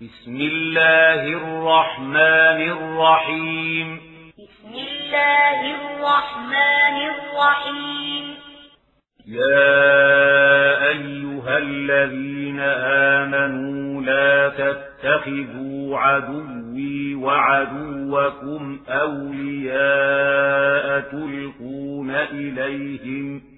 بسم 0.00 0.36
الله 0.36 1.22
الرحمن 1.26 2.60
الرحيم. 2.70 4.00
بسم 4.38 4.74
الله 4.74 5.60
الرحمن 5.74 6.96
الرحيم. 7.10 8.24
يا 9.26 10.88
أيها 10.88 11.58
الذين 11.58 12.60
آمنوا 13.20 14.02
لا 14.02 14.48
تتخذوا 14.48 15.98
عدوي 15.98 17.14
وعدوكم 17.14 18.80
أولياء 18.88 19.80
تلقون 21.00 22.10
إليهم 22.10 23.57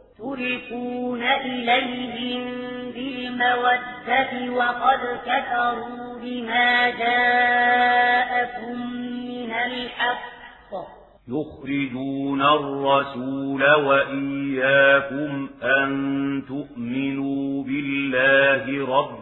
تلقون 0.21 1.23
إليهم 1.23 2.43
بالمودة 2.93 4.51
وقد 4.53 4.99
كفروا 5.25 6.19
بما 6.21 6.89
جاءكم 6.89 8.75
من 9.27 9.51
الحق 9.51 10.31
يخرجون 11.27 12.41
الرسول 12.41 13.63
وإياكم 13.63 15.49
أن 15.63 16.43
تؤمنوا 16.47 17.63
بالله 17.63 18.97
ربكم 18.97 19.20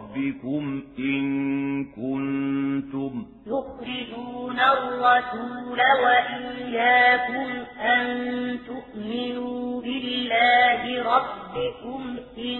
إن 0.99 1.85
كنتم 1.85 3.25
يخرجون 3.47 4.59
الرسول 4.59 5.79
وإياكم 6.03 7.49
أن 7.81 8.59
تؤمنوا 8.67 9.81
بالله 9.81 11.03
ربكم 11.15 12.01
إن 12.37 12.59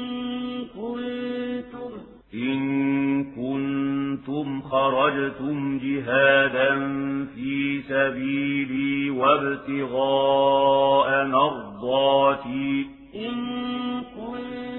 كنتم 0.66 1.92
إن 2.34 2.60
كنتم 3.24 4.62
خرجتم 4.62 5.80
جهادا 5.80 6.76
في 7.36 7.82
سبيلي 7.82 9.10
وابتغاء 9.10 11.26
مرضاتي. 11.26 12.88
إن 13.16 14.02
كنتم 14.02 14.79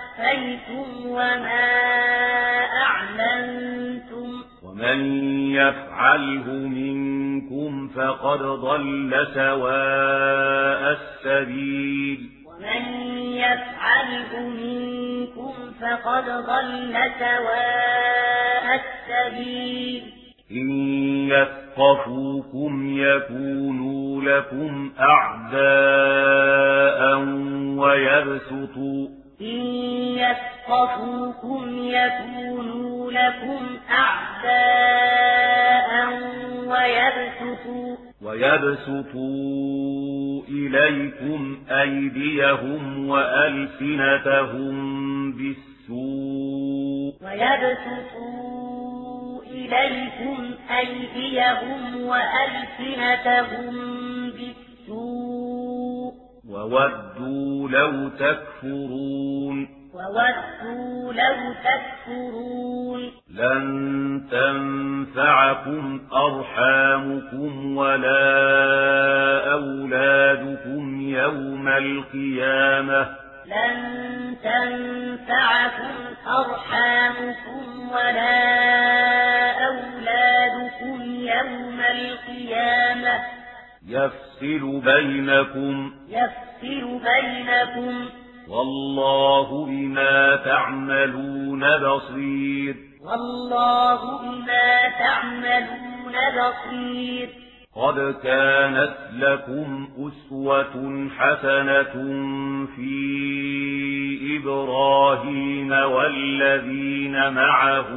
وما 1.07 1.71
أعلنتم 2.83 4.43
ومن 4.63 4.99
يفعله 5.51 6.47
منكم 6.51 7.87
فقد 7.87 8.39
ضل 8.39 9.27
سواء 9.33 10.97
السبيل 10.97 12.29
ومن 12.45 12.83
يفعله 13.35 14.39
منكم 14.39 15.53
فقد 15.81 16.25
ضل 16.25 16.93
سواء 17.19 18.81
السبيل 18.81 20.03
إن 20.51 20.69
يثقفوكم 21.29 22.97
يكونوا 22.97 24.21
لكم 24.21 24.91
أعداء 24.99 26.41
ويبسطوا 27.77 29.07
إن 29.41 29.60
يثقفوكم 30.81 31.77
يكونوا 31.77 33.11
لكم 33.11 33.77
أعداء 33.89 35.41
ويبسطوا 36.67 37.97
ويبسطوا 38.21 39.31
إليكم 40.49 41.57
أيديهم 41.69 43.09
وألسنتهم 43.09 44.75
بالسوء 45.31 47.13
ويبسطوا 47.23 48.61
إليكم 49.43 50.37
أيديهم 50.79 52.01
وألسنتهم 52.01 53.75
بالسوء 54.31 56.13
وودوا 56.49 57.69
لو 57.69 58.09
تكفرون 58.09 59.80
وودوا 59.93 61.13
لو 61.13 61.53
تكفرون 61.63 63.11
لن 63.29 64.27
تنفعكم 64.31 66.07
أرحامكم 66.13 67.77
ولا 67.77 68.21
أولادكم 69.51 71.01
يوم 71.01 71.67
القيامة 71.67 73.01
لن 73.45 74.35
تنفعكم 74.43 75.95
أرحامكم 76.27 77.89
ولا 77.91 78.37
أولادكم 79.67 81.01
يوم 81.01 81.79
القيامة 81.79 83.23
يفصل 83.87 84.81
بينكم 84.81 85.93
يفصل 86.09 86.99
بينكم 86.99 88.20
والله 88.51 89.65
بما 89.65 90.35
تعملون 90.35 91.63
بصير. 91.77 92.75
والله 93.01 94.21
بما 94.21 94.89
تعملون 94.99 96.15
بصير. 96.39 97.29
قد 97.75 98.15
كانت 98.23 98.95
لكم 99.13 99.87
أسوة 99.97 101.07
حسنة 101.17 101.93
في 102.75 102.91
إبراهيم 104.37 105.71
والذين 105.71 107.33
معه 107.33 107.87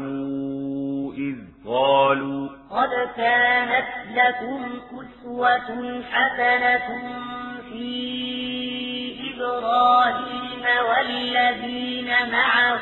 إذ 1.18 1.36
قالوا 1.66 2.48
قد 2.70 2.90
كانت 3.16 3.86
لكم 4.14 4.64
أسوة 4.92 6.02
حسنة 6.02 6.88
في 7.68 8.43
والذين 11.64 12.10
معه 12.32 12.80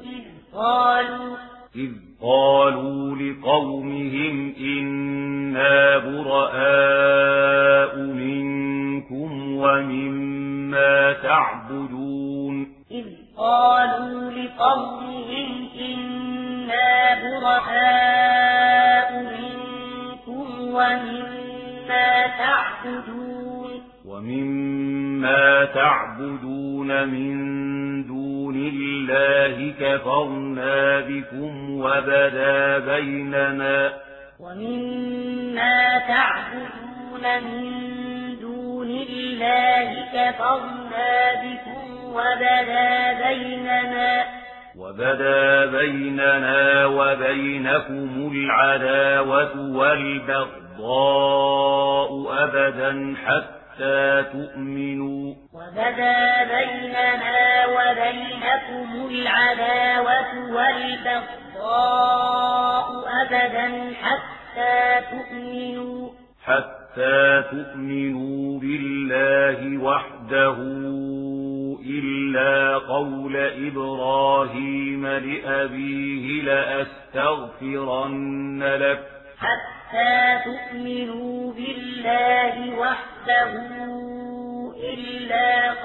إذ 0.00 0.24
قالوا 0.54 1.36
إذ 1.76 1.90
قالوا 2.22 3.16
لقومهم 3.16 4.54
إنا 4.60 5.98
براء 5.98 7.96
منكم 7.96 9.56
ومما 9.56 11.12
تعبدون. 11.12 12.74
إذ 12.90 13.06
قالوا 13.38 14.30
لقومهم 14.30 15.68
إنا 15.80 17.14
براء 17.22 19.10
منكم 19.22 20.46
ومما 20.60 22.26
تعبدون. 22.26 23.19
ومما 25.20 25.64
تعبدون 25.64 27.08
من 27.08 28.06
دون 28.06 28.56
الله 28.56 29.72
كفرنا 29.80 31.00
بكم 31.00 31.70
وبدا 31.70 32.78
بيننا. 32.78 33.92
ومما 34.40 35.98
تعبدون 36.08 37.24
من 37.44 37.62
دون 38.40 38.90
الله 38.90 39.88
كفرنا 40.12 41.12
بكم 41.44 42.04
وبدا 42.04 43.12
بيننا. 43.28 44.24
وبدا 44.78 45.66
بيننا 45.66 46.86
وبينكم 46.86 48.32
العداوة 48.34 49.76
والبغضاء 49.76 50.80
أبدا 52.44 53.14
حتى 53.80 54.24
تؤمنوا. 54.32 55.34
وبدا 55.52 56.44
بيننا 56.44 57.66
وبينكم 57.66 59.08
العداوة 59.10 60.34
والبغضاء 60.52 61.39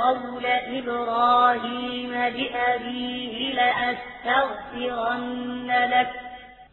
قول 0.05 0.45
إبراهيم 0.45 2.11
لأبيه 2.11 3.53
لأستغفرن 3.53 5.71
لك. 5.91 6.11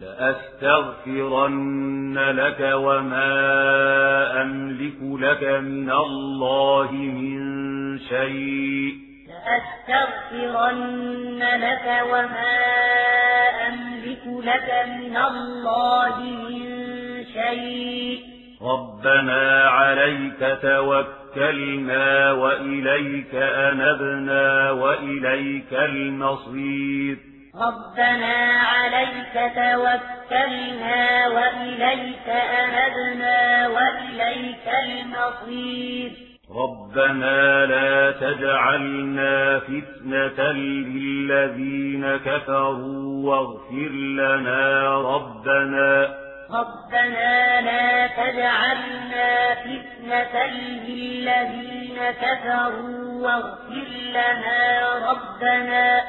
لأستغفرن 0.01 2.19
لك 2.19 2.73
وما 2.75 3.33
أملك 4.43 4.99
لك 5.03 5.45
من 5.45 5.91
الله 5.91 6.93
من 6.93 7.99
شيء. 7.99 8.95
لأستغفرن 9.29 11.43
لك 11.43 12.03
وما 12.13 12.59
أملك 13.69 14.27
لك 14.27 14.85
من 14.87 15.17
الله 15.17 16.21
من 16.21 17.25
شيء. 17.25 18.21
ربنا 18.63 19.69
عليك 19.69 20.59
توكلنا 21.35 22.33
وإليك 22.33 23.35
أنبنا 23.35 24.71
وإليك 24.71 25.73
المصير. 25.73 27.17
ربنا 27.55 28.61
عليك 28.61 29.53
توكلنا 29.55 31.29
وإليك 31.29 32.29
أنبنا 32.29 33.69
وإليك 33.69 34.67
المصير. 34.85 36.11
ربنا 36.57 37.67
لا 37.67 38.11
تجعلنا 38.11 39.59
فتنة 39.59 40.53
للذين 40.53 42.17
كفروا 42.17 43.31
واغفر 43.31 43.93
لنا 43.93 44.89
ربنا. 44.97 46.22
ربنا 46.53 47.61
لا 47.61 48.07
تجعلنا 48.07 49.55
فتنة 49.55 50.47
للذين 50.89 51.99
كفروا 52.23 53.23
واغفر 53.23 53.87
لنا 54.11 54.93
ربنا. 55.11 56.03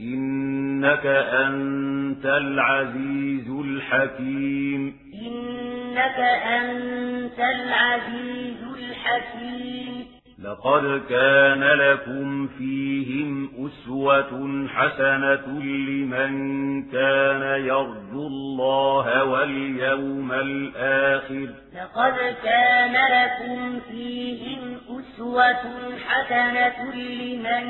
إنك 0.00 1.06
أنت 1.46 2.26
العزيز 2.26 3.48
الحكيم. 3.48 4.96
إنك 5.14 6.18
أنت 6.44 7.38
العزيز 7.38 8.62
الحكيم. 8.78 10.17
لقد 10.44 11.02
كان 11.08 11.64
لكم 11.64 12.48
فيهم 12.48 13.50
أسوة 13.66 14.66
حسنة 14.68 15.62
لمن 15.62 16.82
كان 16.82 17.64
يرجو 17.64 18.26
الله 18.26 19.24
واليوم 19.24 20.32
الآخر. 20.32 21.48
لقد 21.74 22.36
كان 22.44 22.94
لكم 22.94 23.80
فيهم 23.80 24.76
أسوة 24.88 25.64
حسنة 26.08 26.94
لمن 26.94 27.66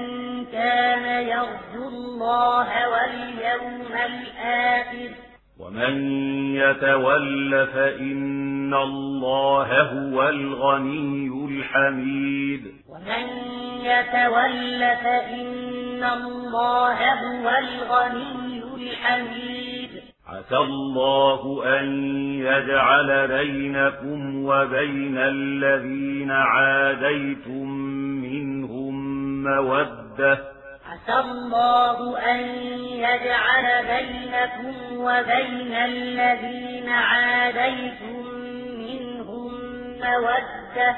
كان 0.52 1.26
يرجو 1.28 1.88
الله 1.88 2.88
واليوم 2.88 3.86
الآخر. 4.06 5.27
ومن 5.58 5.94
يتول 6.54 7.66
فإن 7.66 8.74
الله 8.74 9.82
هو 9.82 10.28
الغني 10.28 11.28
الحميد. 11.48 12.62
ومن 12.88 13.26
يتول 13.84 14.80
فإن 15.04 16.04
الله 16.04 16.98
هو 17.12 17.50
الغني 17.50 18.62
الحميد. 18.74 19.90
عسى 20.28 20.56
الله 20.56 21.62
أن 21.80 21.86
يجعل 22.40 23.28
بينكم 23.28 24.44
وبين 24.44 25.18
الذين 25.18 26.30
عاديتم 26.30 27.68
منهم 28.22 28.94
مودة 29.44 30.57
عسى 30.88 31.20
الله 31.20 32.18
أن 32.18 32.40
يجعل 32.80 33.86
بينكم 33.86 34.96
وبين 34.96 35.72
الذين 35.72 36.88
عاديتم 36.88 38.28
منهم 38.78 39.52
مودة 40.00 40.96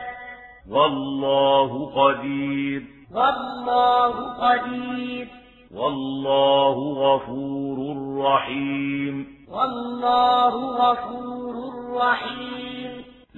والله 0.71 1.93
قدير. 1.95 2.83
والله 3.15 4.15
قدير. 4.49 5.29
والله 5.75 6.77
غفور 6.93 7.79
رحيم. 8.25 9.27
والله 9.51 10.55
غفور 10.77 11.55
رحيم. 11.97 12.70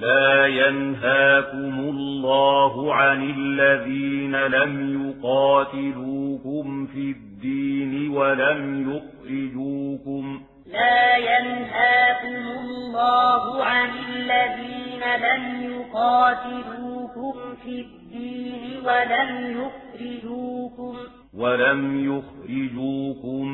لا 0.02 0.46
ينهاكم 0.46 1.74
الله 1.80 2.94
عن 2.94 3.30
الذين 3.30 4.36
لم 4.36 4.72
يقاتلوكم 5.02 6.86
في 6.86 7.10
الدين 7.10 8.10
ولم 8.10 8.90
يخرجوكم. 8.90 10.42
لا 10.66 11.16
ينهاكم 11.16 12.58
الله 12.60 13.64
عن 13.64 13.90
الذين 14.08 15.02
لم 15.26 15.72
يقاتلوكم 15.72 17.34
في 17.64 17.80
الدين 17.80 18.86
ولم 18.86 19.62
يخرجوكم. 19.62 20.96
ولم 21.38 22.04
يخرجوكم 22.04 23.48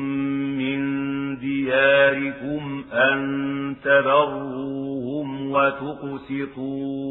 من 0.57 0.79
دياركم 1.39 2.83
أن 2.93 3.19
تبروهم 3.83 5.51
وتقسطوا 5.51 7.09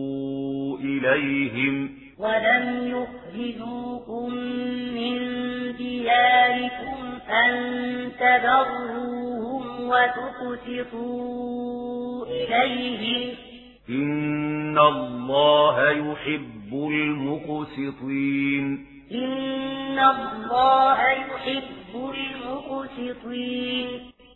إليهم. 0.79 1.91
ولم 2.19 2.87
يخرجوكم 2.87 4.35
من 4.95 5.19
دياركم 5.77 6.99
أن 7.29 7.53
تبروهم 8.21 9.63
وتقسطوا 10.79 12.27
إليهم. 12.27 13.35
إن 13.91 14.79
الله 14.79 15.91
يحب 15.91 16.73
المقسطين. 16.73 18.98
إن 19.13 19.99
الله 19.99 21.01
يحب 21.11 21.95
المقسطين 22.15 23.89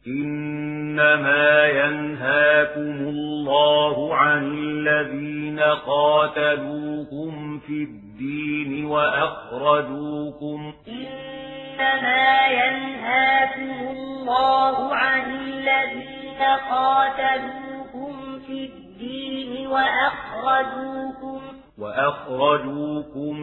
إنما 0.06 1.66
ينهاكم 1.66 3.08
الله 3.08 4.14
عن 4.14 4.42
الذين 4.58 5.60
قاتلوكم 5.60 7.58
في 7.58 7.72
الدين 7.82 8.84
وأخرجوكم 8.84 10.72
إنما 10.88 12.46
ينهاكم 12.46 13.88
الله 13.90 14.94
عن 14.94 15.30
الذين 15.30 16.42
قاتلوكم 16.70 18.38
في 18.46 18.52
الدين 18.64 19.66
وأخرجوكم 19.66 21.40
وأخرجوكم 21.78 23.36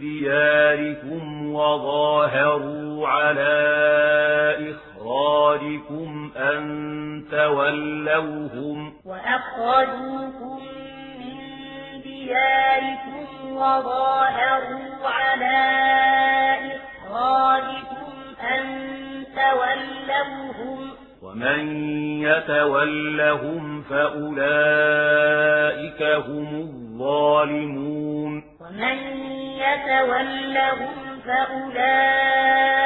دياركم 0.00 1.54
وظاهروا 1.54 3.08
على 3.08 3.56
إخراجكم 4.70 6.30
أن 6.36 7.24
تولوهم 7.30 8.92
وأخرجوكم 9.04 10.60
من 11.20 11.36
دياركم 12.02 13.26
وظاهروا 13.52 15.06
على 15.06 15.58
إخراجكم 16.76 18.12
أن 18.40 18.64
تولوهم 19.34 20.80
ومن 21.22 21.62
يتولهم 22.22 23.82
فأولئك 23.82 24.82
هم 26.02 26.46
الظالمون 26.60 27.85
يتولهم 29.76 31.20
فأولئك 31.26 32.78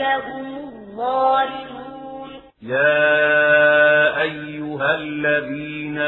هم 0.00 0.46
الظالمون. 0.56 2.30
يا 2.62 4.20
أيها 4.22 4.94
الذين 4.94 5.98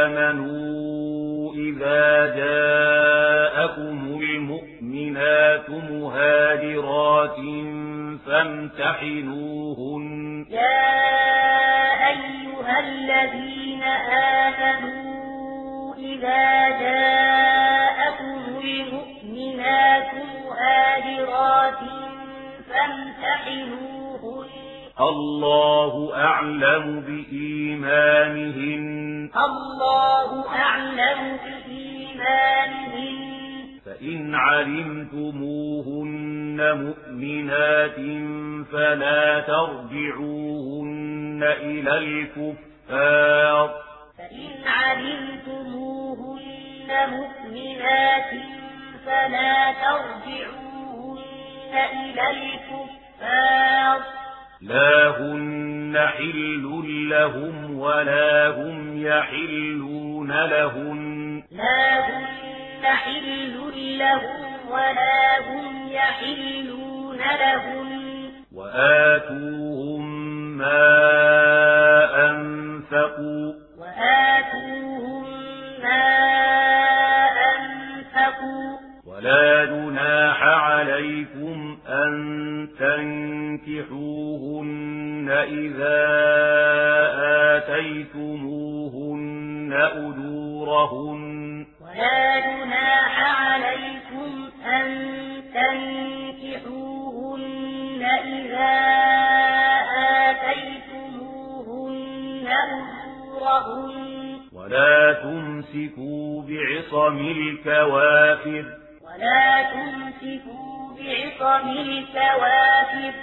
آمنوا 0.00 1.54
إذا 1.54 2.36
جاءكم 2.36 3.98
المؤمنات 4.22 5.70
مهاجرات 5.70 7.38
فامتحنوهن. 8.26 10.06
يا 10.50 10.90
أيها 12.08 12.76
الذين 12.80 13.82
آمنوا 14.42 15.94
إذا 15.94 16.68
جاءكم 16.68 18.40
المؤمنات 18.64 19.09
مهاجرات 19.60 21.78
فامتحنوهن 22.70 24.46
الله 25.00 26.14
أعلم 26.14 27.00
بإيمانهن 27.00 28.84
الله 29.36 30.48
أعلم 30.48 31.38
بإيمانهن 31.44 33.20
فإن 33.86 34.34
علمتموهن 34.34 36.10
مؤمنات 36.76 37.96
فلا 38.72 39.40
ترجعوهن 39.40 41.42
إلى 41.42 41.98
الكفار 41.98 43.74
فإن 44.18 44.50
علمتموهن 44.66 46.40
مؤمنات 47.10 48.59
فلا 49.10 49.72
ترجعوهن 49.72 51.18
إلى 51.92 52.30
الكفار. 52.30 54.00
لا 54.60 55.08
هن 55.08 55.98
حل 56.16 57.08
لهم 57.10 57.78
ولا 57.78 58.48
هم 58.48 59.06
يحلون 59.06 60.44
لهن 60.44 61.42
لا 61.50 62.08
هن 62.08 62.86
حل 62.86 63.98
لهم 63.98 64.70
ولا 64.70 65.40
هم 65.40 65.88
يحلون 65.90 67.18
لهم. 67.18 68.32
وآتوهم 68.54 69.69
بعصم 106.90 107.18
الكوافر. 107.18 108.64
ولا 109.02 109.62
تمسكوا 109.62 110.96
بعصم 110.98 111.68
الكوافر. 111.68 113.14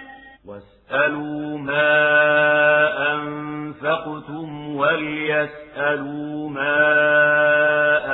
واسألوا 0.46 1.58
ما 1.58 3.14
أنفقتم 3.14 4.76
وليسألوا 4.76 6.50
ما 6.50 6.80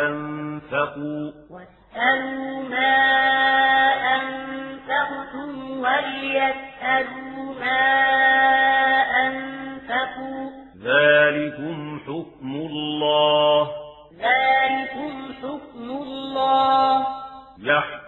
أنفقوا. 0.07 1.31
واسألوا 1.49 2.69
ما 2.69 2.95
أنفقتم 4.15 5.79
وليسألوا 5.79 7.53
ما 7.59 7.93
أنفقوا 8.19 8.42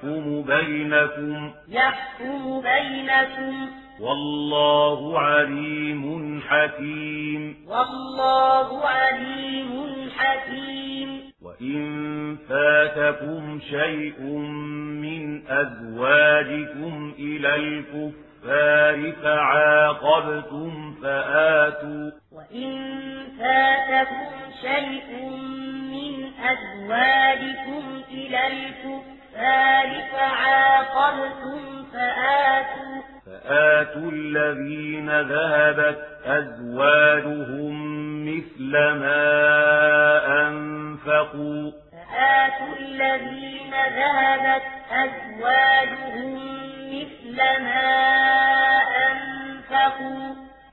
يحكم 0.06 0.42
بينكم. 0.42 1.52
يحكم 1.70 2.62
بينكم. 2.62 3.70
والله 4.00 5.20
عليم 5.20 6.42
حكيم. 6.48 7.56
والله 7.68 8.88
عليم 8.88 10.10
حكيم. 10.18 11.32
وإن 11.42 12.38
فاتكم 12.50 13.60
شيء 13.70 14.22
من 15.02 15.48
أزواجكم 15.48 17.14
إلى 17.20 17.56
الكفار 17.56 19.12
فعاقبتم 19.24 20.75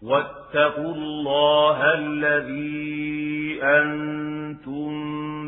واتقوا 0.03 0.95
الله 0.95 1.95
الذي 1.95 3.59
أنتم 3.63 4.93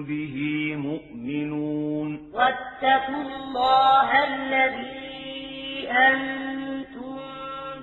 به 0.04 0.36
مؤمنون. 0.76 2.30
واتقوا 2.34 3.22
الله 3.22 4.08
الذي 4.24 5.88
أنتم 5.90 7.18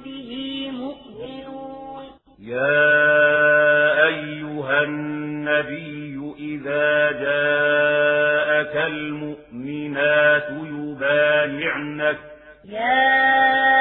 به 0.06 0.32
مؤمنون. 0.72 2.04
يا 2.40 4.08
أيها 4.08 4.84
النبي 4.84 6.34
إذا 6.40 7.12
جاءك 7.12 8.76
المؤمنات 8.76 10.50
يبايعنك. 10.52 12.18
يا 12.66 13.81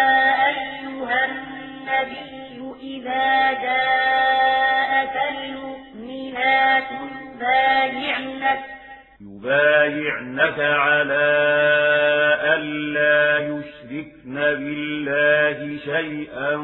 النبي 1.91 2.75
إذا 2.83 3.53
جاءك 3.53 5.17
المؤمنات 5.31 6.85
يبايعنك. 6.93 8.61
يبايعنك 9.21 10.59
على 10.59 11.31
ألا 12.55 13.39
يشركن 13.39 14.35
بالله 14.35 15.79
شيئا 15.85 16.55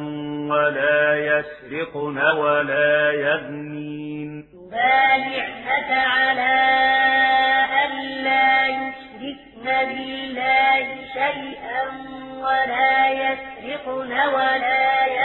ولا 0.50 1.16
يسرقن 1.16 2.18
ولا 2.18 3.12
يزنين. 3.12 4.46
يبايعنك 4.54 5.90
على 5.90 6.56
ألا 7.84 8.66
يشركن 8.66 9.64
بالله 9.64 10.86
شيئا 11.12 11.82
ولا 12.40 13.08
يسرقن 13.08 14.12
ولا 14.12 15.06
يزنين 15.06 15.15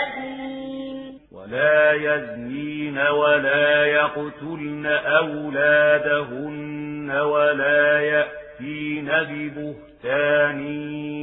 ولا 1.91 2.15
يزنين 2.15 2.97
ولا 2.97 3.85
يقتلن 3.85 4.85
أولادهن 5.05 6.51
ولا 7.11 8.01
يأتين 8.01 9.05
ببهتان 9.05 10.61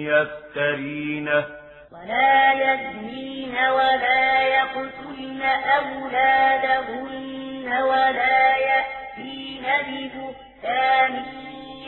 يفترينه 0.05 1.45
ولا 1.93 2.53
يزنين 2.53 3.55
ولا 3.57 4.43
يقتلن 4.43 5.43
أولادهن 5.79 7.69
ولا 7.83 8.57
يأتين 8.57 9.65
ببهتان 9.89 11.23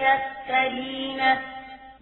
يفترينه 0.00 1.38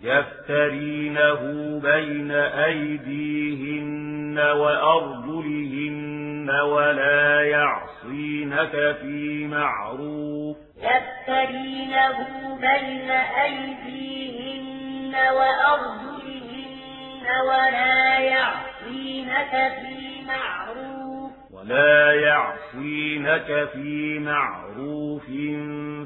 يفترينه 0.02 1.40
بين 1.82 2.30
أيديهن 2.30 3.98
وأرجلهن 4.38 6.17
ولا 6.50 7.40
يعصينك 7.42 8.96
في 9.00 9.46
معروف 9.46 10.56
يفترينه 10.76 12.16
بين 12.60 13.10
أيديهن 13.44 15.14
وأرجلهن 15.14 17.26
ولا 17.48 18.18
يعصينك 18.18 19.50
في 19.50 20.22
معروف 20.26 21.32
ولا 21.52 22.12
يعصينك 22.12 23.68
في 23.72 24.18
معروف 24.18 25.24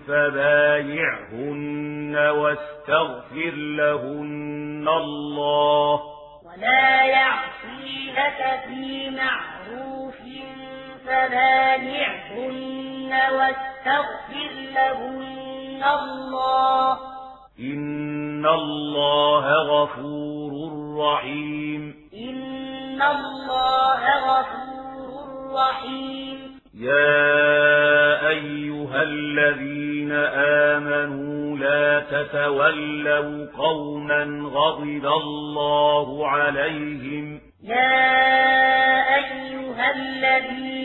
فبايعهن 0.09 2.17
واستغفر 2.17 3.51
لهن 3.55 4.89
الله 4.89 6.01
ولا 6.45 7.05
يعصينك 7.05 8.61
في 8.69 9.11
معروف 9.11 9.52
فبايعهن 11.13 13.13
واستغفر 13.33 14.53
لهن 14.75 15.83
الله. 16.01 16.99
إن 17.61 18.47
الله 18.47 19.55
غفور 19.55 20.53
رحيم. 20.99 21.95
إن 22.15 23.03
الله 23.03 24.01
غفور 24.31 25.55
رحيم. 25.55 26.61
يا 26.79 28.29
أيها 28.29 29.03
الذين 29.03 30.13
آمنوا 30.73 31.57
لا 31.57 32.01
تتولوا 32.01 33.47
قوما 33.59 34.51
غضب 34.55 35.07
الله 35.07 36.29
عليهم. 36.29 37.41
يا 37.65 39.15
أيها 39.15 39.91
الذين 39.91 40.72